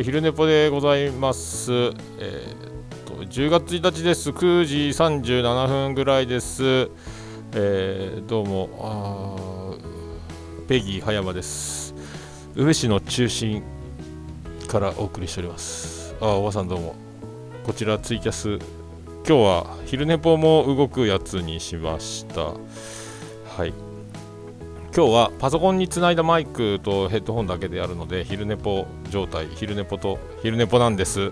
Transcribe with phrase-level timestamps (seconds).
[0.00, 1.70] はい、昼寝ぽでございます。
[1.72, 4.30] えー、と10月1日です。
[4.30, 6.88] 9時37分ぐらいです。
[7.52, 11.94] えー、どうもあ、ペギー葉山です。
[12.54, 13.62] 宇部市の中心
[14.68, 16.14] からお送りしております。
[16.18, 16.94] あ、おばさんどうも。
[17.66, 18.58] こちらツイキャス、
[19.28, 22.54] 今日は昼寝ぽも動くやつにしました。
[23.54, 23.89] はい。
[24.92, 31.30] 今日はパソコンにつないだマイクとヘッドホンだけでやるので昼寝ぽ状態昼寝ぽと昼寝ぽなんです、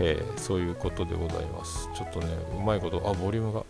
[0.00, 1.88] えー、そういうことでございます。
[1.94, 2.26] ちょっとね
[2.58, 3.62] うまいことあボリュームが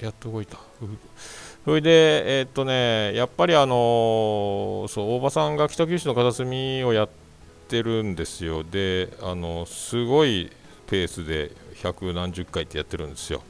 [0.00, 0.56] やっと動いた。
[1.66, 7.08] それでえー、っとねやっぱりあのー、そう大場さんが北九州の片隅をやっ
[7.68, 8.64] てるんですよ。
[8.64, 10.50] であのすごい
[10.86, 11.50] ペースで
[11.82, 13.42] 百何十回ってやってるんですよ。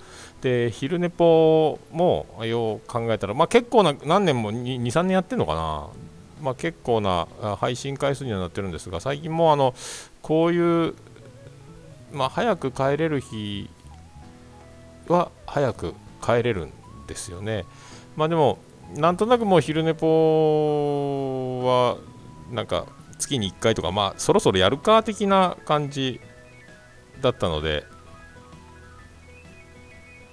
[0.43, 5.89] で昼寝ぽもよう考えたら、まあ、結構な何年も23年やってるのかな、
[6.43, 9.73] まあ、結構な配信回数にはなってるんですが最近もあの
[10.21, 10.95] こういう、
[12.13, 13.71] まあ、早く帰れる日
[15.07, 16.73] は早く帰れるん
[17.07, 17.65] ですよね。
[18.17, 18.59] まあ、でも
[18.97, 21.99] なんとなくもう昼寝ぽは
[22.51, 22.87] なんか
[23.19, 26.21] 月に1回とか、まあ、そろそろやるか的な感じ
[27.21, 27.85] だったので、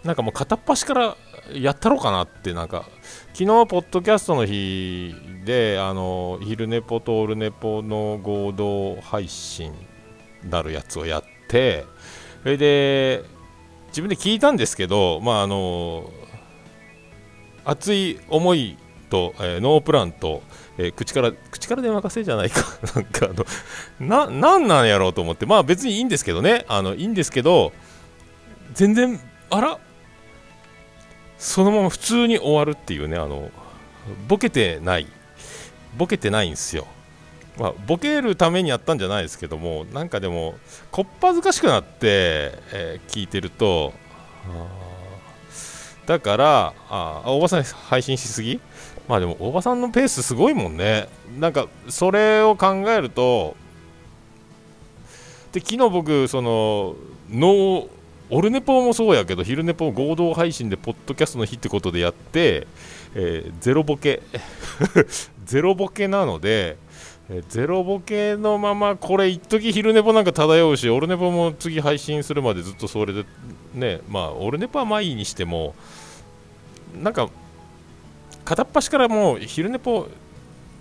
[0.04, 1.18] なんかもう片っ端から
[1.54, 2.86] やったろうかなってなんか
[3.34, 5.14] 昨日ポッドキャストの日
[5.46, 9.74] であの昼寝ぽとオルネポの合同配信
[10.44, 11.86] なるやつをやって
[12.44, 13.24] それで
[13.88, 16.10] 自分で聞いたんですけどまああの
[17.66, 18.78] 熱い思い
[19.10, 20.44] と、えー、ノープランと、
[20.78, 22.64] えー、口から口から電話かせじゃないか。
[22.96, 25.46] なんかあのななんなんやろうと思って。
[25.46, 26.66] まあ別にいいんですけどね。
[26.68, 27.74] あのいいんですけど
[28.74, 29.80] 全然あら
[31.40, 33.50] そのまま普通に終わるっていうねあの
[34.28, 35.08] ボケてない
[35.98, 36.86] ボケてないんですよ、
[37.58, 40.56] まあ、ボケるためにやったんじゃないですけどもなんかでも
[40.92, 43.94] こっぱずかしくなって、えー、聞いてると
[46.06, 48.60] だからあ大場さん配信しすぎ？
[49.08, 51.08] まあでも大場さんのペースすごいもんね。
[51.40, 53.56] なんかそれを考えると
[55.52, 56.96] で昨日僕その
[57.30, 57.90] ノー
[58.32, 62.68] オルネポもそうやけど、昼ネポ合同配信でポッドキャストの日ってことでやって、
[63.16, 64.22] えー、ゼロボケ、
[65.46, 66.78] ゼロボケなので、
[67.30, 73.26] えー、ゼロボケのまま、これ、一時昼ネポなんか漂うし、オルネポも次配信するまでずっとそれで、
[73.74, 75.74] ね、まあ、オルネポはまあいいにしても、
[77.02, 77.30] なんか、
[78.46, 80.08] 片っ端からもう昼ネポ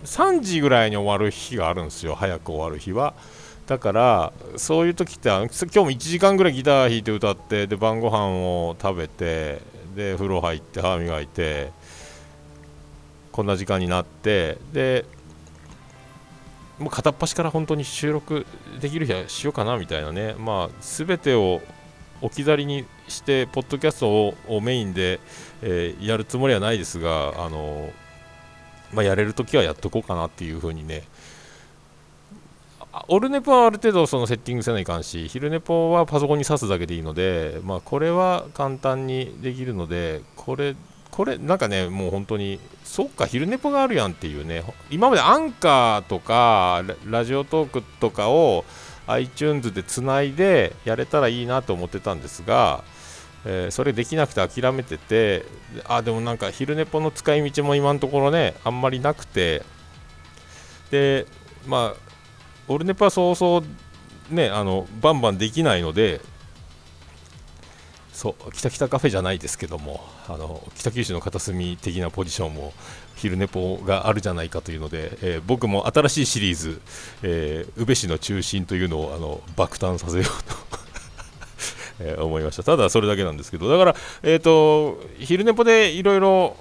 [0.04, 3.14] 3時ぐらいに終わる日があるんですよ、早く終わる日は。
[3.68, 9.60] だからそういう時って今日も1時間ぐらいギター弾いて歌ってで晩ご飯を食べて
[9.94, 11.70] で風呂入って歯磨いて
[13.30, 15.04] こんな時間になってで
[16.78, 18.46] もう片っ端から本当に収録
[18.80, 20.34] できる日はしようかなみたいなね。
[20.38, 21.60] まあ全てを
[22.22, 25.20] 置き去りにしてポッドキャストをメインで、
[25.60, 27.90] えー、やるつもりはないですがあの
[28.92, 31.02] まあ、やれるときはやっとこうかなっていうふうにね。
[33.08, 40.74] オルネポはある程度そのセッティングせないかんし、昼ネポはパソコンに挿すだけでいいので、まあ、これは簡単にできるので、これ、
[41.10, 48.64] これ、なんかね、もう本当に、そっか、昼ネポがあるやんっていうね、今までアンカーとか、ラジオトークとかを
[49.06, 52.84] iTunes でつないでやれたらいいなと思ってたんですが、
[53.44, 55.44] えー、それできなくて諦めてて、
[55.86, 59.62] あ、でもなんか昼ネポの使い道も今のところね、あんまりなくて、
[60.90, 61.26] で、
[61.66, 62.07] まあ、
[62.68, 63.62] オルネポはそうそ
[64.30, 66.20] うねあのバンバンできないので
[68.12, 72.72] そう北北カフェじゃないですけどもあの北九州の片隅的なポジションも
[73.14, 76.80] 昼寝ぽがあるじゃないかというので、えー、僕も新しいシリーズ、
[77.22, 80.78] えー、宇部市の中心というのをあの爆誕させようと
[82.00, 82.62] えー、思いました。
[82.62, 86.56] ただそれだけなんですけどだから、えーと、昼寝ぽでいろいろ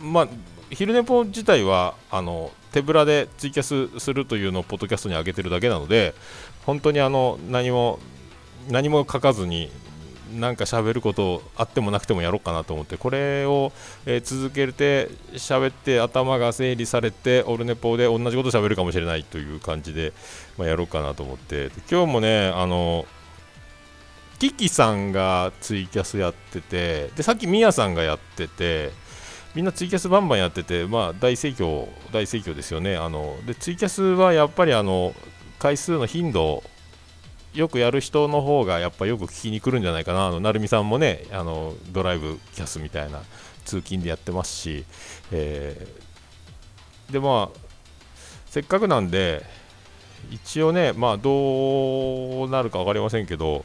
[0.00, 0.28] まあ
[0.70, 6.14] 昼寝ぽ自体はあの手ぶらでツイキャスするというのをポッドキャストに上げてるだけなので
[6.64, 7.98] 本当にあの何も
[8.68, 9.70] 何も書かずに
[10.34, 13.72] なんか喋ることあってもなくてもやろうかなと思ってこれを、
[14.06, 20.12] えー、続けて喋って頭が整理されてオルネポで同じこと喋るかもしれないという感じで、
[20.58, 21.70] まあ、やろうかなと思って。
[21.88, 23.06] 今日もねあの
[24.38, 28.90] キキさんがツイキャスやっててでさっきミヤさんがやってて
[29.56, 32.98] みんなツイキャスバンバンやってて、まあ、大盛況、大盛況ですよね。
[32.98, 35.14] あのでツイキャスはやっぱりあの
[35.58, 36.62] 回数の頻度、
[37.54, 43.22] よくやる人の方がやっぱよく聞きに来るんじゃないかな、あの成美さんもねあのドライブキャスみたいな
[43.64, 44.84] 通勤でやってますし、
[45.32, 47.58] えー、でまあ、
[48.50, 49.42] せっかくなんで、
[50.30, 53.64] 一応ね、まあ、どうなるか分かりませんけど、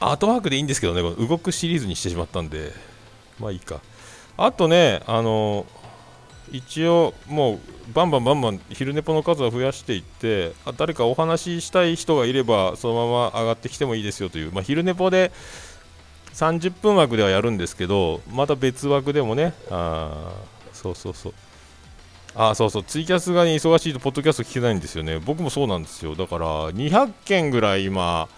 [0.00, 2.72] アートワークでいいんですけどね、この動くシリーズにしてしまったんで、
[3.38, 3.80] まあいいか。
[4.36, 5.66] あとね、あの
[6.50, 7.58] 一応、もう
[7.92, 15.32] バンバンバンバン昼寝ぽの数を増やしていってあ誰かお話ししたい人がいればそのまま上がってきてもいいですよという、まあ、昼寝ぽで
[16.32, 20.32] 30分枠ではやるんですけどまた別枠でもねあ
[20.72, 21.34] そうそうそう。
[22.36, 22.82] あそうそう。
[22.82, 25.20] ツイキャスが、ね、忙しいとポッドキャスト聞けないんですよね。
[25.20, 26.16] 僕もそうなんですよ。
[26.16, 28.28] だから200件ぐらい今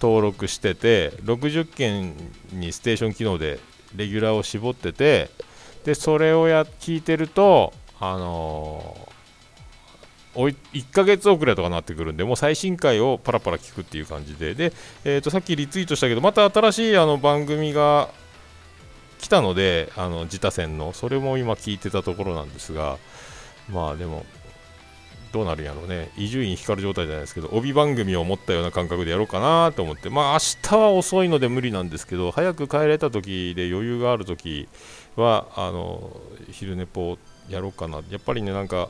[0.00, 2.14] 登録してて60件
[2.52, 3.58] にステーション機能で
[3.96, 5.30] レギュラーを絞ってて
[5.84, 14.54] でそれをや聞いてるとあのー、1ヶ月遅れとかなってくるんでもう最新回をパラパラ聞くっていう感じで。
[14.54, 14.72] で、
[15.04, 18.08] えー、とさっきリツイートしたけどまた新しいあの番組が
[19.18, 20.92] 来たのであの自他戦の。
[20.92, 22.98] それも今聞いてたところなんですが
[23.72, 24.24] まあでも
[25.32, 26.10] どうなるんやろうね。
[26.16, 30.10] 伊集院光状態じゃないですけど帯番組を持ったような感覚でやろうかなと思って。
[30.10, 34.68] まあ明日は遅いので無理なんですけど早く帰れた時で余裕がある時
[35.16, 36.10] はあの
[36.50, 38.02] 昼寝ぽやろうかな。
[38.10, 38.88] やっぱりねなんか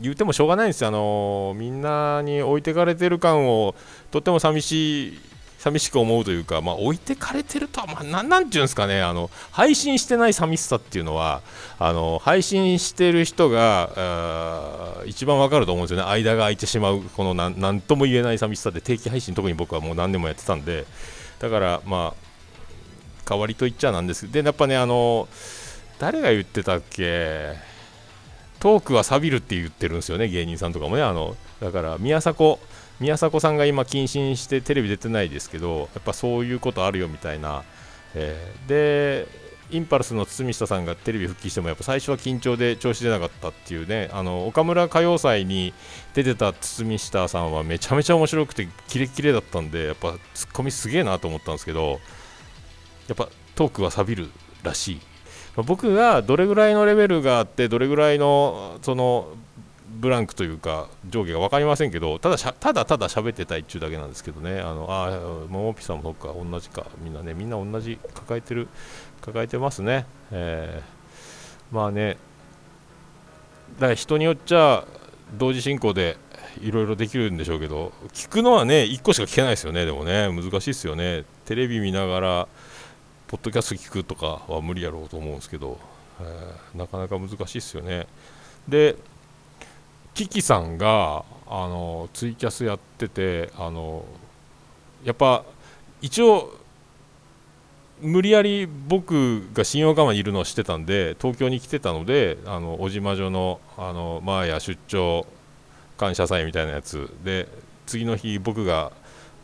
[0.00, 0.88] 言うてもしょうがないんですよ。
[0.88, 3.74] あのみんなに置いてかれてる感を
[4.10, 5.18] とっても寂しい
[5.58, 11.42] 寂しく思うというか、まあ、置いてかれてるとは、まあ、ななんていうんですかねあの配信してない寂しさっていうのは
[11.78, 16.10] あの配信してる人が一番わかると思うんですよね。
[16.10, 20.86] 間が空いてしまうこのなんとも言えない寂しさで定期配信特に僕はもう何年もやってたんで。
[21.38, 22.28] だからまあ
[23.24, 25.28] 代わりと言っちゃなんですでやっぱねあの
[26.00, 27.54] 誰が言ってたっけ？
[28.60, 31.02] トークは錆びるって言ってるんですよね芸人さんとかもね。
[31.02, 32.58] あのだから宮迫
[33.00, 37.62] 宮迫さんが今謹慎してテレビ出てないですけどやっぱそういうことあるよみたいな、
[38.14, 44.08] えー、でインパルスの堤下さんがテレビ復帰してもやっぱ最初は緊張で調子出なかったっていうね。
[44.12, 45.74] あの岡村歌謡祭に
[46.14, 52.00] 出てた堤下さんはめちゃめちゃ面白くてキレッキレだったんでやっぱツッコミすげえなと思ったんですけど
[53.08, 54.30] やっぱトークは錆びる
[54.62, 55.00] らしい、
[55.62, 59.28] 僕がどれぐらいのレベルがあってどれぐらいのその
[59.90, 65.10] ブランクというか上下が分かりませんけどただただただ喋ってたいっちゅうだけなんですけどねあのあ
[65.48, 68.68] ももぴさんもそっか同じかみんなねみんな同じ抱えてる
[69.20, 72.16] 抱えてますね、えー、まあね
[73.74, 74.84] だから人によっちゃ
[75.36, 76.16] 同時進行で
[76.60, 81.24] いろいろできるんでしょうけど聞くのはね1個しか聞けないですよねでもね難しいですよね。
[81.44, 82.48] テレビ見ながら
[83.28, 85.78] ポッドキャスト聞くとかは無理やろうと思うんですけど、
[86.20, 88.06] えー、なかなか難しいですよね。
[88.66, 88.96] で、
[90.14, 94.04] キキさんがあのツイキャスやっててあの
[95.04, 95.44] やっぱ
[96.02, 96.52] 一応
[98.00, 105.24] 無理やり僕が新横浜にいるのを知ってたんで東京に来てたのであの小島女のあのマーヤ出張
[105.96, 107.46] 感謝祭みたいなやつで
[107.86, 108.90] 次の日僕が、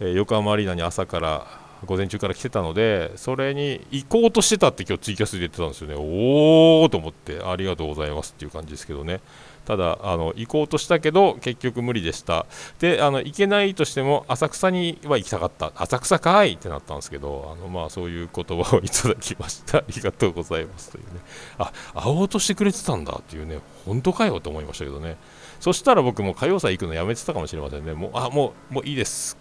[0.01, 5.95] えー、横浜アリーナに朝から午前中から来てたのでそれに行こうとしてたって今日ツイキャスで言ってたんですよね。
[5.97, 9.21] おおと思ってありがとうございますっていう感じですけどね。
[9.65, 12.47] ただあの行こうとしたけど結局無理でした。
[12.81, 15.73] であの行けないとしても浅草には行きたかった。
[15.77, 19.79] 浅草かいってなったんですけどあのまあそういう言葉をいただきました。
[19.85, 21.21] ありがとうございますというね。
[21.59, 25.17] あ会おうとしてくれてたんだっていうね本当かよと思いましたけどね。
[25.61, 27.95] そしたら僕も歌謡祭行くのやめてたかもしれませんね。
[27.95, 29.39] もうあもうもういいです。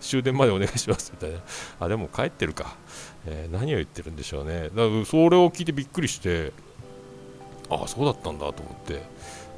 [0.00, 1.38] 終電までお願いしますみたいな。
[1.80, 2.76] あでも帰ってるか、
[3.26, 4.64] えー、何を言ってるんでしょうね。
[4.64, 6.52] だからそれを聞いてびっくりして
[7.70, 9.02] ああそうだったんだと思って、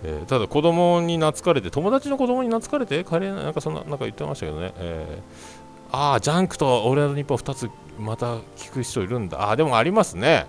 [0.05, 9.51] えー、ただ子供に懐かれて友達の子供に懐かれて帰れないなんかそんななんか言ってましたけどね、えー、ああジャンクとオールナイトニッポン2つまた聞く人いるんだ。
[9.51, 10.47] あでもありますね。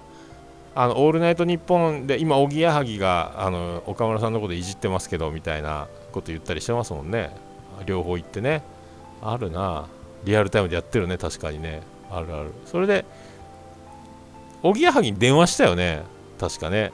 [0.73, 7.35] あのオールナイトニッポンで今おぎやはぎがあの岡村さんのこといじってますけどみたいなこと言ったりしてますもんね。
[7.85, 8.63] 両方言ってね。
[9.21, 9.87] あるな。
[10.23, 11.17] リアルタイムでやってるね。
[11.17, 11.81] 確かにね。
[12.09, 12.51] あるある。
[12.65, 13.05] それで
[14.63, 16.03] おぎやはぎに電話したよね。
[16.39, 16.91] 確かね。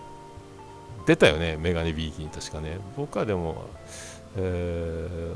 [1.05, 1.57] 出たよね。
[1.57, 2.29] メガネビーキに。
[2.29, 2.79] 確かね。
[2.95, 3.65] 僕はでも
[4.37, 5.35] えー、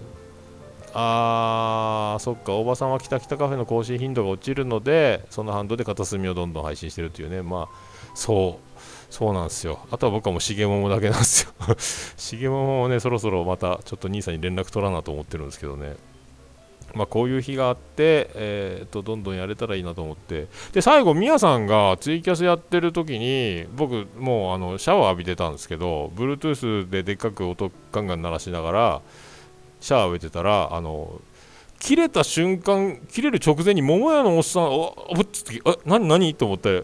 [0.93, 2.53] あーそっか。
[2.53, 7.41] おばさんはきたきたカフェの更新頻度が落ちるのでその反動で片隅をどんどん配信してるっていうね。
[7.41, 7.75] まあ
[8.13, 8.71] そう。
[9.12, 9.79] そうなんですよ。
[9.91, 11.51] あとは僕はもうしげももだけなんですよ。
[12.15, 15.98] しげももをね、そろそろまたちょっと兄さんに連絡取らなと思ってるんですけどね。
[16.95, 20.48] まあ、こういう日があって、えー、とどんどんやれたらいいなと思って。
[20.74, 29.01] で最後、みやさんがツイキャスやってる時に僕、もうあのシャワー浴びてたんですけど Bluetooth ででっかく音ガンガン鳴らしながら
[29.79, 31.21] シャワー浴びてたらあの
[31.79, 36.83] 切れた瞬間切れる直前に桃屋のおっさんおおっつってあ何何と思って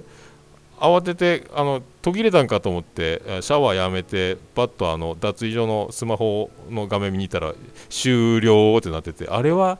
[0.79, 7.53] 慌ててあの途切れたんかと思ってシャワーやめてパッとあの脱衣所のスマホの画面見に行ったら
[7.89, 9.79] 終了ってなっててあれは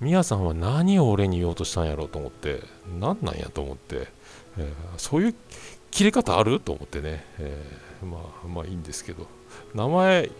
[0.00, 2.60] みやさんは何を俺に言おうとしたんやろうと思って
[2.98, 4.08] 何なんやと思って、
[4.58, 5.34] えー、そういう
[5.90, 9.26] 切れ方あると思ってね、えー、まあまあいいんですけど
[9.74, 10.30] 名前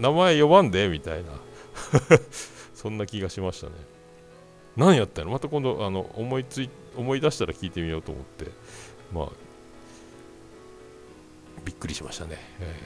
[0.00, 1.30] 名前呼ばんでみたいな。
[2.74, 3.72] そんな気がしましたね。
[4.76, 5.30] 何やったの？
[5.30, 8.50] また今度あの思いつい思い出したら聞いてみようと思って。
[9.12, 9.28] まあ
[11.64, 12.76] びっくりしましたね、え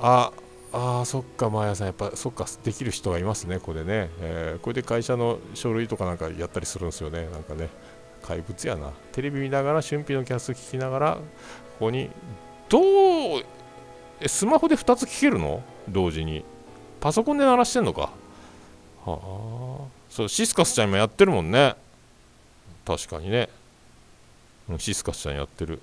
[0.00, 0.32] ー、あ
[0.74, 7.68] あそっか、マーヤさん、やっぱそっか、できる人がいますね、これね、えー、これで会社の書類とかなんかやったりするんですよね、なんかね、
[8.22, 11.20] 怪物やな、テレビ見ながら、春季のキャス聞きながら、こ
[11.86, 12.10] こに、
[12.68, 12.82] どう、
[14.20, 15.62] えスマホで2つ聞けるの？
[15.88, 16.44] 同時に。
[17.00, 18.12] パソコンで鳴らしてんのか？
[19.04, 19.18] はあ、
[20.08, 21.74] そう、シスカスちゃん今やってるもんね。
[22.86, 23.50] 確かにね。
[24.78, 25.80] シスカスちゃんやってる。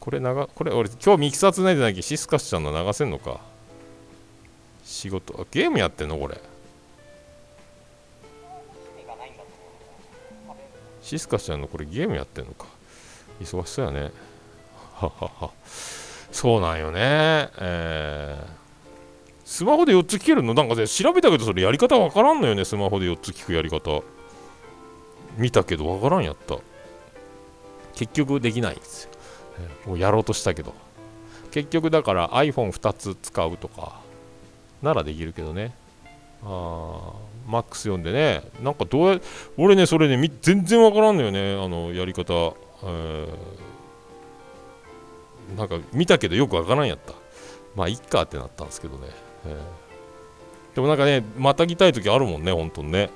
[0.00, 3.40] これ長、これ俺今日ミキサーつないでないけどシスカスちゃんの流せんのか。
[4.84, 6.16] 仕事、あゲームやってんの？
[6.16, 6.40] これ。
[11.02, 12.66] シスカスちゃんのこれゲームやってんのか。
[13.40, 14.10] 忙しそうやね。
[14.94, 15.50] ははは。
[16.32, 17.48] そうなんよね。
[17.58, 18.46] えー、
[19.44, 20.54] スマホで4つ聞けるの？
[20.54, 24.02] なんかね、調べたけどそれやり方わからんのよね、スマホで4つ聞くやり方。
[25.36, 26.56] 見たけどわからんやった。
[27.96, 29.10] 結局できないんですよ。
[29.86, 30.72] もうやろうとしたけど。
[31.50, 34.00] 結局だから iPhone2 つ使うとか
[34.82, 35.74] ならできるけどね。
[36.44, 37.12] あ
[37.48, 39.20] マックス読んでね、なんかどうや、
[39.56, 42.54] 俺ね、それね、全然わからんのよね、あのやり方。
[42.82, 47.14] えー、なんか見たけどよくわからんやった。
[47.74, 49.08] まあ、いっかってなったんですけどね。
[49.46, 53.10] えー、でもなんかね、またぎたい時あるもんね、本当にね。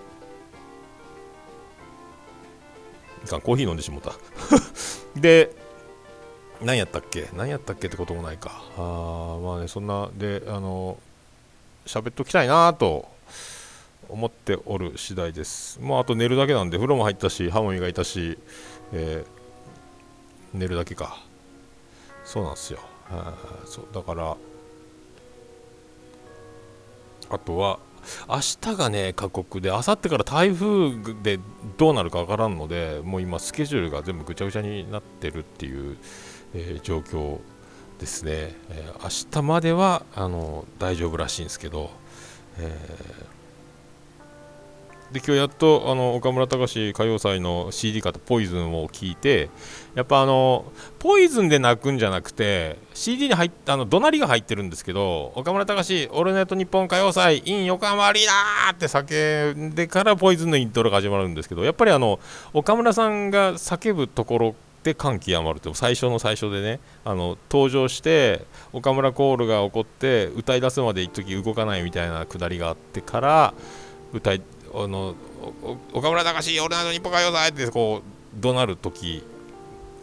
[3.25, 4.13] いかん、コーヒー飲んでしもた。
[5.17, 5.51] で、
[6.63, 7.29] 何やったっけ？
[7.35, 8.63] 何やったっけってこともないか。
[8.77, 10.99] あまあね、そんな、で、あの、
[11.87, 13.09] 喋っときたいなと
[14.09, 15.79] 思っておる次第です。
[15.81, 18.39] まあ、あと寝るだけなんで、風呂も入ったし、歯も磨いたし、
[18.93, 21.19] えー、寝るだけか。
[22.25, 22.81] そうなんですよ。
[23.67, 24.37] そうだから、
[27.31, 27.79] あとは、
[28.29, 31.39] 明日がね、過酷で、明後日から台風で
[31.77, 35.97] どうなるかわからんので、もう今、スケジュールが全部ぐちゃぐちゃになってるっていう、
[36.55, 37.39] えー、状況
[38.01, 41.91] ですね、えー、明日まではあの大丈夫らしいんですけど、
[42.59, 49.51] えー、で今日やっとあの岡村隆史歌謡祭の CD 型ポイズンを聞いて
[49.95, 50.65] やっぱあの
[50.99, 62.21] ポイズンで泣くんじゃなくて CD に入ったあの怒鳴りが入ってるんですけど岡村隆史オールネット日本歌謡祭 in 横浜アリーナーって叫んでからポイズンのイントロが始まるんですけどやっぱりあの
[62.53, 73.55] 岡村さんが叫ぶところで感極まると最初の最初でねあの登場して岡村コールが起こって歌い出すまで一時動かないみたいなくだりがあってから
[74.13, 74.43] 歌い
[74.73, 75.15] あの
[75.93, 79.23] 岡村隆史俺の日本歌謡祭ってこう怒鳴る時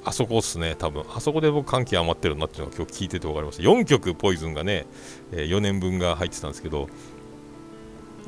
[0.07, 1.03] あそこっすね多分。
[1.13, 3.63] あそこで僕感極まってるなっていうのを今日聞いてて分かりました。
[3.63, 4.85] 4曲ポイズンがね、
[5.33, 6.87] え4年分が入ってたんですけど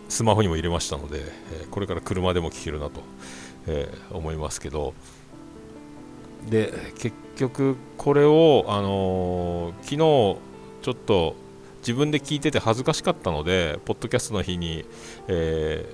[0.10, 3.02] スマホにも入れましたので、えこれから車でも聴けるなと、
[3.68, 4.94] え思いますけど。
[6.50, 10.38] で結局これを、あのー、昨日ちょ
[10.92, 11.36] っと
[11.80, 14.86] 自分で聞いてて恥ずかしかったのでポッドキャストの日に、
[15.28, 15.86] え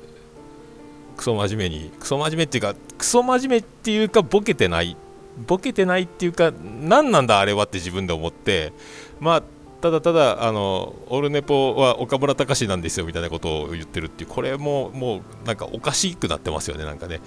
[1.14, 4.96] ー、クソ真面目にクソ真面目っていうかクソ真面目っていうかボケてない
[5.38, 6.52] ボケてないっていうか
[6.82, 8.74] 何なんだあれはって自分で思って
[9.20, 9.44] まあ
[9.82, 17.22] ただただあのオルネポは岡村隆史なんですよみたいなことを言ってるっていうこれももうなんかおかしくなってますよねなんかね。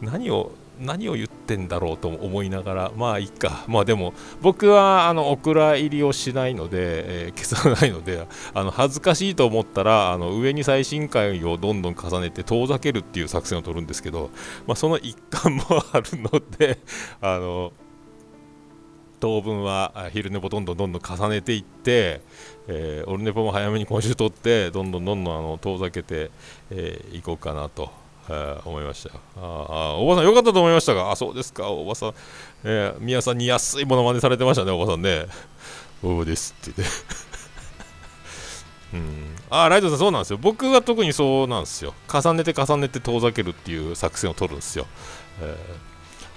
[0.00, 3.64] 何を何を言ってんだろうと思いながらまあいいか。
[3.68, 6.78] まあでも僕はあのお蔵入りをしないので、
[7.26, 14.30] えー、消さないので あの恥ずかしいと思ったらあの上に最新回をどんどん重ねて遠ざけるっていう作戦を取るんですけど、
[14.66, 16.78] まあ、その一環もあるので
[17.20, 17.72] あの
[19.20, 22.20] 当分は昼寝ぽどんどんどんどん重ねていって、
[22.68, 26.28] えー、オルネポも早めに今週取ってどんどんどんどんあの遠ざけてい、
[26.70, 27.90] えー、こうかなと、
[28.30, 32.14] え、思いましたああおばさんよかったと思いましたがあそうですかおばさん、
[32.64, 35.26] えー、宮さんに安いものまねされてましたねおばさんね
[36.00, 36.94] そうですって言って
[38.94, 40.38] うん、あライトさん、そうなんですよ。
[40.40, 41.94] 僕は特にそうなんですよ。
[42.08, 44.86] 重ねて重ねて遠ざけるっていう作戦を取るんですよ。
[45.40, 45.93] えー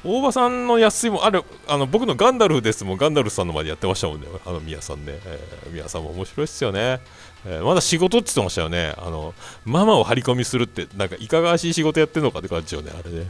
[0.08, 4.28] 大場さんの安いもあれあの僕のガンダルフですもガンダルフさんのまでやってましたもんね。
[4.46, 7.02] あの宮さんね、えー、宮さんも面白いっすよね、
[7.46, 8.94] えー、まだ仕事って言ってましたよね。
[8.98, 9.34] あの
[9.66, 13.28] ママを張り込みするってなんかいかがわしい仕事やってるのかって感じよねあれね。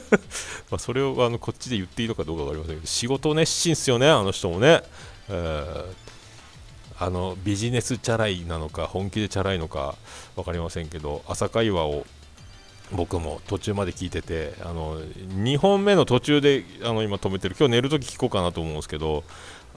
[0.70, 4.82] まあそれをあのこっちで言っていいのかどうか分かりませんけど仕事熱心っすよねあの人もね、
[5.28, 5.84] えー、
[6.98, 9.96] あのビジネスチャラいなのか本気でチャラいのか
[10.34, 12.06] 分かりませんけど朝会話を
[12.92, 17.56] 僕も途中まで聞いててあの2本目の途中であの今止めてる。
[17.58, 19.24] 今日寝るとき聞こうかなと思うんですけど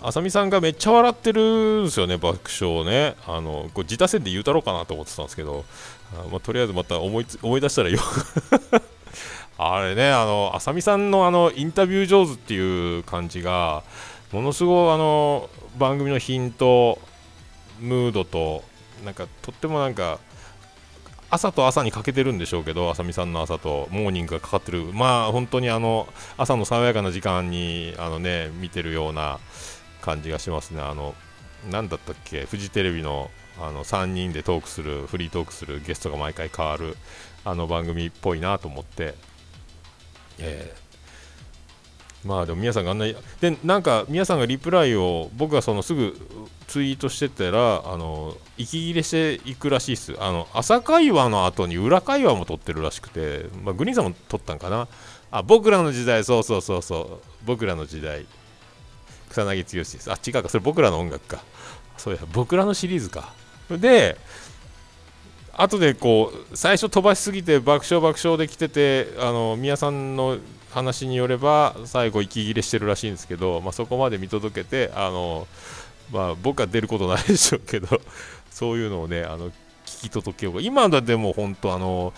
[0.02, 3.16] あさみさんがめっちゃ笑ってるんですよね爆笑をね。
[3.28, 5.66] あのこれ自他戦で言うたろうかなと思ってたんですけど
[6.14, 8.00] あ、まあ、とりあえずまた思い思い出したらよ
[9.58, 13.84] あれねあのあさみさんのあのインタビュー上手っていう感じが
[14.32, 17.00] ものすごいあの番組のヒント
[17.80, 18.64] ムードと
[19.04, 20.20] なんかとってもなんか
[21.32, 26.08] 朝と朝に欠けてるんでしょうけど、あさみさんの朝とモーニングがかかってる、まあ本当にあの
[26.38, 29.40] 朝の爽やかな時間にあの、ね、見てるような
[30.02, 30.82] 感じがしますね。
[30.82, 31.16] あの
[31.70, 33.30] 何だったっけ、フジテレビの
[33.62, 36.98] あの3人でトークする、フリートークするゲストが毎回変わる
[37.46, 39.14] あの番組っぽいなと思って、
[40.40, 40.89] えー
[42.26, 46.18] まあでも皆さんがあんなにでなんか皆さんがリプライを僕がそのすぐ
[46.68, 50.16] ツイートしてたらあの息切れしていくらしいっす。
[50.20, 54.88] あの朝会話の後に裏会話も撮ってるらしくて、まあ、グリーンさんも撮ったんかな。
[55.32, 57.28] あ僕らの時代そうそうそうそう。
[57.46, 58.26] 僕らの時代。
[59.30, 60.12] 草薙剛です。
[60.12, 61.42] あ違うかそれ僕らの音楽か。
[61.98, 63.34] そうや僕らのシリーズか。
[63.70, 64.18] で
[65.54, 70.38] 後でこう最初飛ばしすぎて爆笑爆笑で来ててあの宮さんの
[70.72, 75.48] 話によれば最後息切れしてるらしいんですけど、まあ、そこまで見届けてあの、
[76.12, 78.02] まあ、僕は出ることないでしょうけど
[78.52, 79.54] そういうのをねあの聞
[80.04, 80.62] き届けようか。
[80.62, 82.14] 今だってもう本当あの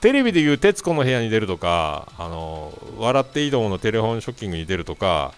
[0.00, 5.32] テレビでいう「徹子の部屋」に出るとか「あの笑っていいとも」のテレフォンショッキングに出るとか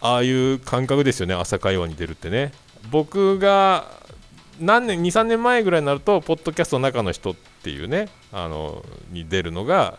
[0.00, 2.52] ああいう感覚ですよね朝会話に出るってね。
[2.90, 3.86] 僕が
[4.60, 9.98] 何年23年前ぐらいになるとポッドキャストの中の人っていうねあのに出るのが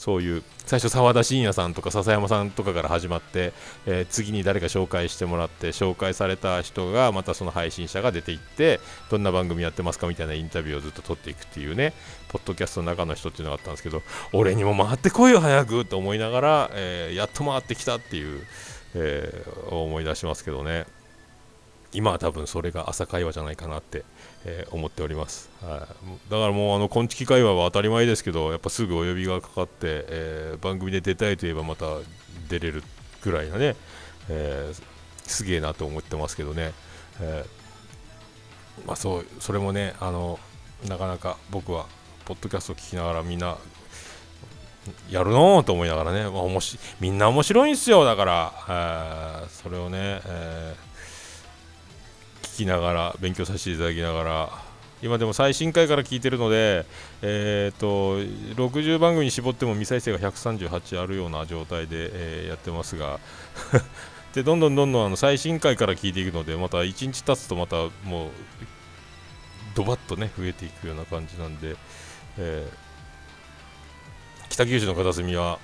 [0.00, 3.52] そういう最初澤田信也さんとか笹山さんとかから始まって、
[3.84, 11.92] えー、次に誰か紹介してもらって紹介された人がまたその配信者が出ていってどんな番組やってますかみたいなインタビューをずっと撮っていくっていうね
[12.28, 14.00] ポッドキャストの中の人っていうのがあったんですけど
[14.32, 18.40] 俺にも回ってこいよ早くと思いながら、えー、やっと回ってきたっていう、
[18.94, 20.86] えー、思い出しますけどね。
[21.92, 24.04] 今は多分それが朝会話じゃないかなって
[24.44, 31.86] えー、思っております、はい、だからもうあの昆虫会話は当たり前ですけどやっぱすぐお呼びがかかって、えー、番組で出たいといえばまた
[32.48, 32.82] 出れる
[33.22, 33.76] ぐらいなね、
[34.28, 34.82] えー、
[35.28, 36.72] すげえなと思ってますけどね、
[37.20, 37.44] え
[38.86, 40.38] まあ、そうそれもねあの
[40.88, 41.86] なかなか僕は
[42.24, 43.58] ポッドキャスト聞きながらみんな
[45.10, 48.52] やるのと思いながらね、まあ、おもしみんな面白いんですよだから、
[49.42, 50.89] えー、それをね、えー
[52.64, 54.70] きながら勉強させていただきながら。
[55.02, 56.84] 今でも最新回から聞いてるので、
[57.22, 58.18] えーと、
[58.54, 63.18] 60番組に絞っても未再生が138あるような状態で、えー、やってますが。
[64.34, 68.30] でどんどんどんどんあの最新回から聞いていくのでまた1日経つとまたもう
[69.74, 71.74] ドバッとね増えていくような感じなんで、
[72.38, 75.58] えー、北九州の片隅は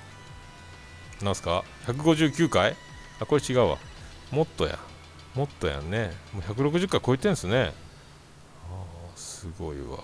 [1.21, 2.75] なんすか？159回？
[3.21, 3.77] あこれ違うわ。
[4.31, 4.77] もっとや。
[5.37, 6.11] もっとやんね。
[6.33, 7.71] もう160回超えてんすね。
[8.71, 8.83] あ
[9.15, 9.99] すごいわ。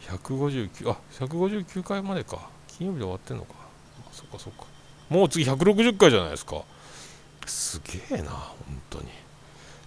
[0.00, 2.48] 159あ159回までか。
[2.66, 3.54] 金曜日で終わってんのか。
[4.00, 4.64] あそっかそっか。
[5.08, 6.62] もう次160回じゃないですか。
[7.46, 9.04] すげえな本当に。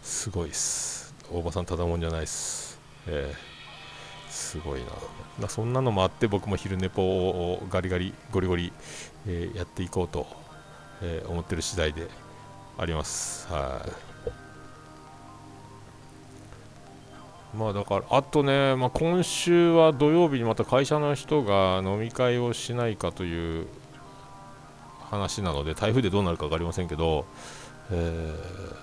[0.01, 1.13] すごいっす。
[1.29, 2.79] 大場さんただもんじゃないっす。
[3.07, 4.81] えー、すごい
[5.37, 5.49] な。
[5.49, 8.71] そんなのもあって僕も昼寝ぽをガリガリゴリゴリ、
[9.27, 10.27] えー、やっていこうと、
[11.01, 12.07] えー、思ってる次第で
[12.77, 13.51] あります。
[13.51, 14.12] はい。
[17.55, 23.67] まあだからあとね、まあ、今週は土曜日にまた会社の人が飲み会をしないかという
[25.11, 27.25] 話なので台風でどうなるか分かりませんけど、
[27.91, 28.75] えー、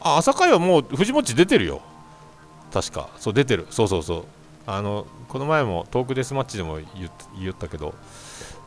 [0.00, 1.82] あ朝会はもう藤もち出てるよ。
[2.72, 3.08] 確か。
[3.18, 3.66] そう出てる。
[3.70, 4.24] そうそうそう。
[4.66, 6.78] あのこの前もトークデスマッチでも
[7.40, 7.94] 言ったけど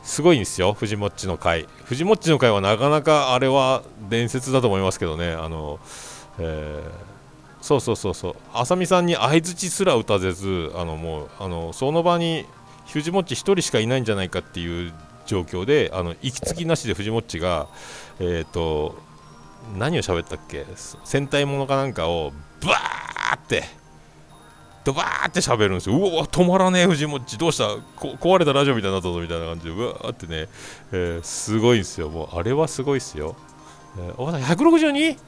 [0.01, 1.67] すごいんですよ藤もっちの会。
[1.85, 5.31] 藤もっちの会はなかなかあれは伝説だと思いますけどね。
[5.31, 5.79] あの、
[6.37, 7.10] えー
[7.61, 12.45] そうそうそうそう浅見さんに相づちすら打たせずあのもうあのその場に
[12.87, 14.93] 藤もっち1人しかいないんじゃないかっていう
[15.25, 17.67] 状況であの息継ぎなしで藤もっちが
[18.19, 18.97] えっ、ー、と
[19.77, 20.65] 何を喋ったっけ？
[21.05, 23.63] 戦隊ものかなんかをバーって
[24.83, 25.97] ドバーって喋るんですよ。
[25.97, 27.65] うわ、止まらねえ、藤もっち、どうした？
[27.99, 30.47] 壊れたラジオみたいになったぞみたいな感じで、うわーってね、
[30.91, 32.09] えー、すごいんですよ。
[32.09, 33.35] もう、あれはすごいっすよ。
[33.99, 35.19] えー、おばさん、162?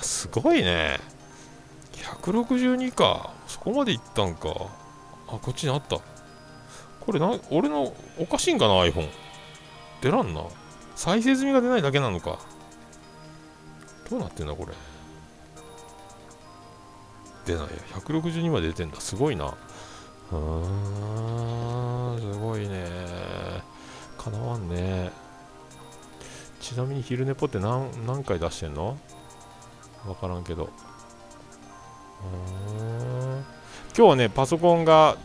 [0.00, 0.98] すごいね。
[2.04, 3.32] 162か。
[3.46, 4.48] そこまでいったんか。
[5.28, 5.98] あ、こっちにあった。
[7.00, 9.08] これな、俺のおかしいんかな、iPhone。
[10.00, 10.42] 出らんな。
[10.94, 12.38] 再生済みが出ないだけなのか。
[14.10, 14.72] どうなってんだ、これ。
[17.46, 17.66] 出ない。
[17.94, 19.00] 162まで出てんだ。
[19.00, 19.46] すごいな。
[19.46, 22.86] うーん、すごいね。
[24.16, 25.10] かなわんね。
[26.60, 28.96] ちなみに昼寝ぽって何何回出してんの？
[30.06, 30.70] わからんけど。
[33.96, 35.16] 今日はね、パソコンが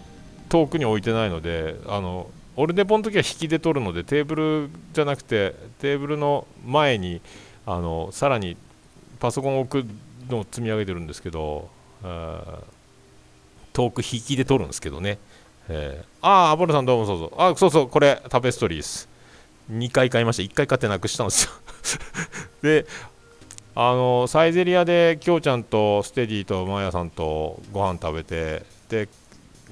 [0.50, 7.22] 遠くに置いてないので、あの、オルネポの時は引きで撮るので、テーブルじゃなくて、テーブルの前に、
[7.66, 8.58] あの、さらに
[9.20, 9.88] パソコンを置く
[10.30, 11.70] のを積み上げてるんですけど、
[13.74, 15.18] 遠く引きで撮るんですけどね。
[15.70, 17.32] えー、ああ、アボルさんどうもそうそう。
[17.38, 19.08] あ、そうそう、これ、タペストリーです。
[19.72, 20.44] 2回買いました。
[20.44, 21.52] 1回買ってなくしたんですよ
[22.62, 22.86] で、
[23.82, 29.08] あの、サイゼリアで、きょうちゃんとステディとマーヤさんとご飯食べて、で、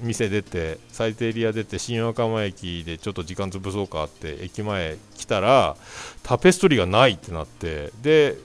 [0.00, 5.76] 店出て、サイゼリア出て、新若浜駅でちょっと時間潰そうかって、駅前来たら、
[6.22, 8.36] タペストリーがないってなって、で、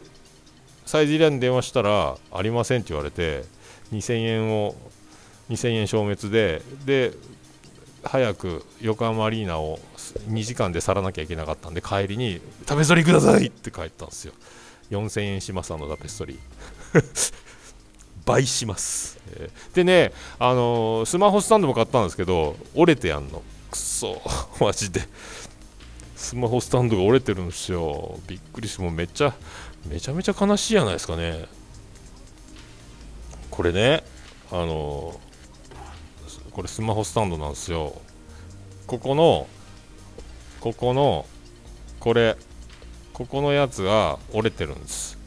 [0.85, 3.45] サイゼリアに電話したら、ありませんって言われて、
[3.93, 4.75] 2000円を
[5.49, 7.13] 2000円消滅でで
[8.03, 9.79] 早く横浜アリーナを
[10.27, 14.33] 2時間で去らなきゃいけなかったんで帰りに「タペストリーください!」って帰ったんですよ
[14.91, 17.33] 4000円しますあのタペストリー。
[18.25, 23.41] 倍します、えー、でね、あのー、スマホスタンドも買ったんですけど折れてやんの。
[23.69, 24.21] くそ。
[24.61, 25.01] マジで。
[26.15, 28.17] スマホスタンドが折れてるんですよ。
[28.27, 29.35] びっくりしてもうめっちゃ
[29.85, 31.47] めちゃめちゃ悲しいじゃないですかね。
[33.51, 34.03] これね
[34.51, 35.19] あの
[36.51, 38.01] これスマホスタンドなんですよ。
[38.87, 39.47] ここの
[40.61, 41.25] ここの
[41.99, 42.37] これ
[43.13, 45.17] ここのやつが折れてるんです。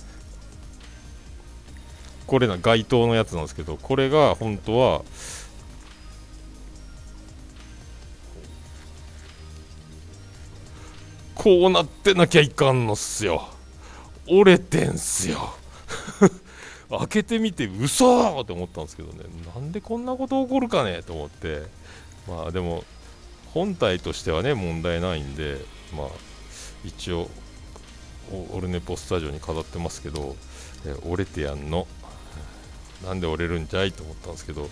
[2.26, 5.02] これな街灯のやつなんですけどこれが本当は
[11.36, 13.48] こうなってなきゃいかんのっすよ。
[14.26, 15.54] 折れてんすよ。
[16.90, 19.24] 開けてみて嘘って思ったんですけどね。
[19.54, 21.02] なんでこんなこと起こるかね？
[21.04, 21.62] と思って。
[22.26, 22.82] まあでも
[23.54, 25.58] 本体としてはね問題ないんで
[25.96, 26.06] まあ
[26.84, 27.30] 一応
[28.32, 30.36] オルネポスタジオに飾ってますけど、
[30.84, 31.86] え折れてやんの。
[33.04, 34.68] なんで折れるんじゃいと思ったんですけど。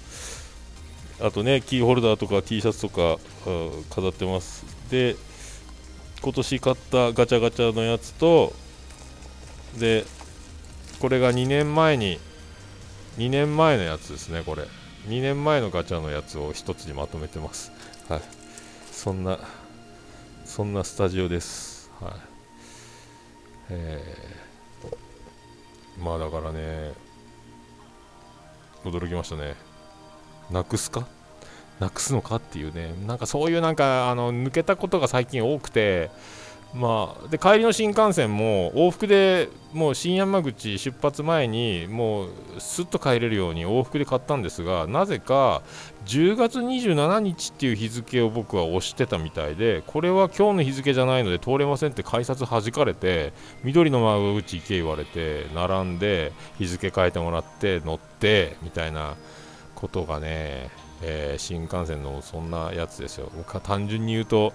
[1.20, 3.18] あとねキーホルダーとか T シャツとか
[3.90, 4.64] 飾ってます。
[4.90, 5.16] で
[6.22, 8.52] 今年買ったガチャガチャのやつと
[9.78, 10.04] で
[10.98, 12.18] これが2年前に
[13.18, 14.64] 2年前のやつですねこれ。
[15.06, 17.70] 2年前のガチャのやつを1つにまとめてます。
[18.08, 18.22] はい。
[18.90, 19.38] そんな
[20.44, 21.90] そんなスタジオです。
[22.00, 22.33] はい。
[23.70, 26.92] えー、まあだからね
[28.84, 29.54] 驚きましたね。
[30.50, 31.06] なくすか？
[31.80, 32.36] なくすのか？
[32.36, 32.94] っていうね。
[33.06, 36.10] なんかそういうなんかあの抜けたことが最近多くて
[36.74, 45.62] まあ、で帰りの新幹線も往復でもう新山口出発前にもうすっと帰れるように往復で買ったんですがなぜか
[46.06, 53.32] 10月27日っていう日付を僕は押してたみたいでこれは今日の日付じゃないので通れませんって改札弾かれて
[53.62, 59.14] 緑の窓口行け言われて並んで日付変えてもらって乗ってみたいな
[59.76, 60.70] ことがね
[61.02, 63.30] えー、新幹線のそんなやつですよ。
[63.62, 64.52] 単純に言うと、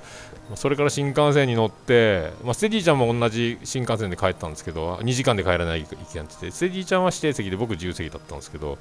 [0.56, 8.78] それから新幹線に乗って、まあ、ステディちゃんも同じ新幹線で帰ったんですけど、2時間で帰らないといけなくて、ステディちゃんは指定席で僕自由席だったんですけど、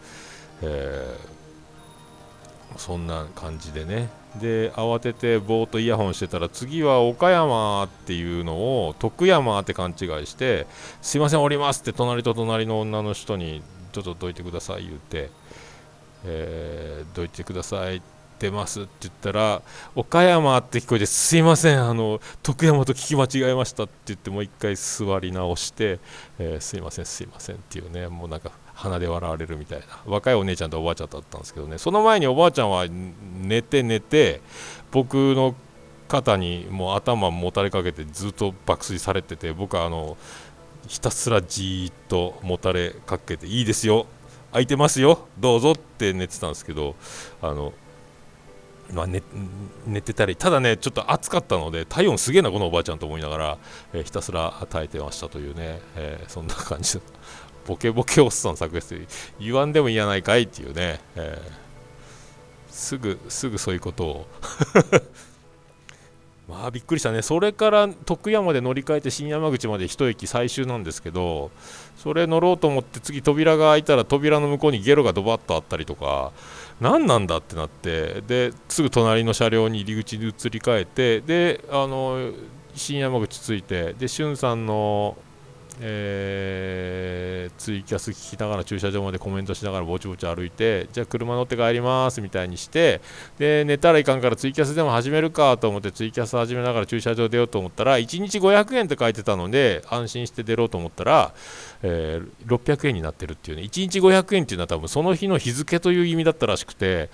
[0.63, 4.09] えー、そんな感じでね。
[4.37, 8.55] で、慌ててぼーっとイヤホンしてたら、次は岡山っていうの
[8.87, 10.67] を徳山って勘違いして、
[11.03, 15.31] すいません、降りますって隣と隣の女の人に、ちょっとどいてください言って、
[16.25, 18.03] えー、どいてください。
[18.39, 19.63] 出ますって言ったら
[19.97, 25.99] 岡山って聞こえてすいませんあの徳山と聞き間違えましたって言ってもう一回座り直して、
[26.39, 29.87] えー、すいませんすいませんっていうねもうなんか鼻で笑われるみたいな。
[30.07, 31.79] 若いお姉ちゃんとおばあちゃんだったんですけどね。
[31.79, 34.41] その前におばあちゃんは寝て寝て
[34.93, 35.57] 僕の
[36.07, 40.17] 肩にもう頭もたれかけてずっと爆睡されてて僕はあの
[40.87, 44.07] ひたすらじーっともたれかけていいですよ
[44.53, 46.97] 空いてますよどうぞって寝てたんですけど
[47.43, 47.73] あの
[48.93, 49.23] まあ寝、
[49.87, 53.59] 寝てたりただねちょっと暑かったので体温すげえなこのおばあちゃんと思いながら、
[53.93, 57.03] えー、ひたすら耐えてましたというね、えー、そんな感じで
[57.67, 58.95] ボケボケおっさん作です
[59.39, 61.39] 言わんでもいいやないかいっていうね、え
[62.71, 64.27] すぐすぐそういうことを
[66.49, 71.51] まあびっくりしたね、それから徳山で乗り換えて新山口まで1駅最終なんですけど、
[71.97, 76.33] それ乗ろうと思って次、扉が開いたら扉の向こうにゲロがドバッとあったりとか、
[76.81, 82.33] 何なんだってなって、ですぐ隣の車両に入り口に移り替えて、であの
[82.75, 85.19] 新山口着いて、で、しゅんさんの
[85.81, 93.01] えー、ツイキャス聞きながら駐車場までコメントしながらぼちぼち歩いてじゃあ車乗って帰りますみたいにして
[93.39, 101.33] で寝たらいかんからツイキャスでも始めるかと思ってツイキャス始めながら駐車場出ようと思ったら1日500円って書いてたので安心して出ろうと思ったら、
[101.83, 103.63] えー、600円になってるっていうね。
[103.63, 107.11] 1日500円っていうのは多分その日の日付という意味だったらしくて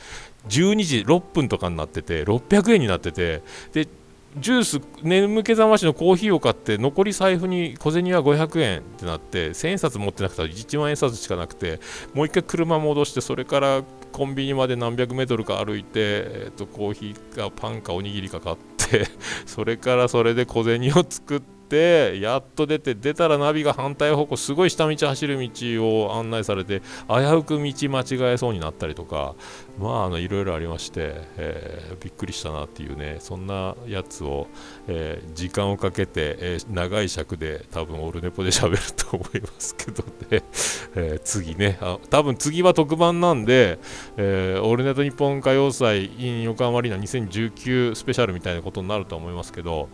[0.48, 3.88] 12時6分とかになってて600円になっててで
[4.37, 11.81] ジュース眠気覚ましのコーヒーを買って残り財布に小銭は500円ってなって1000円札持ってなくて1万円札しかなくて
[12.14, 19.07] もう一回車戻してそれからコンビニまで何百メートルか歩いて、えー、とコーヒーかパンかおにぎりか買って
[19.47, 29.35] それからそれで小銭を作ってってやっと出て出たらナビが反対方向すごい下道走る道を案内されて危うく道間違えそうになったりとか
[29.79, 34.46] まあいろいろありまして、えー、びっくりしたなっていうねそんなやつを、
[34.87, 40.42] えー、時間をかけて、えー、長い尺で多分オルネポで喋ると思いますけどね、
[40.94, 41.79] え次ね。
[41.81, 43.79] あ多分次は特番なんで、
[44.16, 49.88] えオルネット日本歌謡祭 in 横浜アリーナ2019スペシャルみたいなことになると思いますけど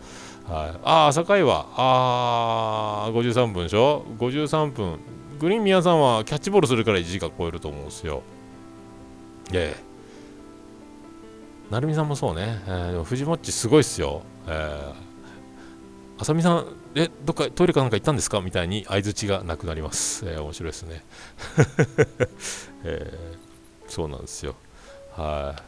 [0.47, 4.99] はい、ああ、朝会話、ああ、53分でしょ ?53 分。
[5.39, 8.21] グリーン宮さんはキャッチボールするから1時間超えると思うんですよ。
[9.53, 9.83] ええ。
[11.71, 12.61] 成美さんもそうね。
[12.67, 14.23] えー、でも藤もっちすごいっすよ。
[14.47, 18.41] えー、浅見さん、え、どっかトイレかなんか行ったんですか？
[18.41, 20.25] みたいに相づちがなくなります。
[20.27, 21.03] えー、面白いですね。
[22.83, 24.55] えー、そうなんですよ。
[25.15, 25.61] はい、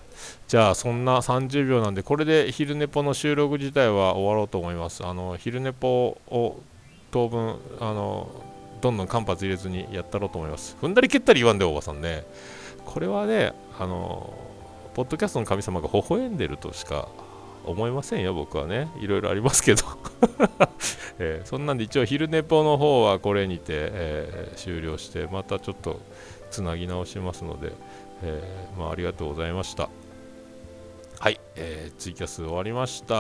[0.54, 5.04] じゃあそんな30秒なんでこれで昼寝ぽの収録自体は終わろうと思います。
[5.04, 6.62] あの昼寝ぽを
[7.10, 8.30] 当分あの
[8.80, 10.78] どんどん間髪入れずにやったろうと思います。
[10.80, 12.24] 踏んだり蹴ったり言わんでおばさんね。
[12.86, 14.32] これはねあの
[14.94, 17.08] ポッドキャストの神様が微笑んでるとしか
[17.66, 18.36] 思いませんよ。
[18.36, 19.82] 僕はねいろいろありますけど。
[21.18, 26.00] えー、そんなんで一応昼寝ぽの方はこれにて、えー、終了してまたちょっと
[26.52, 27.72] つなぎ直しますので、
[28.22, 29.90] えー、まあ、ありがとうございました。
[31.24, 33.16] はい、えー、ツイキャス終わりました、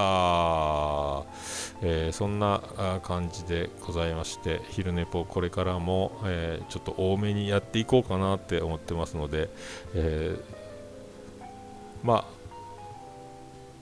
[1.82, 2.62] えー、そんな
[3.02, 9.50] 感じでございまして昼寝ぽこれからも、えー、ちょっと多めにやっていこうかなって思ってますので、
[9.96, 10.38] え
[12.04, 12.26] まあ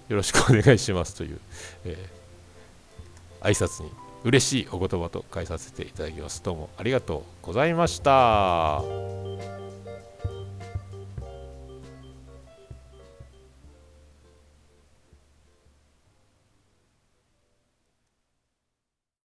[0.08, 1.40] よろしくお願いしますという、
[1.86, 3.90] えー、挨拶に
[4.24, 6.44] 嬉しいお言葉と返させていただきます。
[6.44, 8.84] どうもありがとうございました。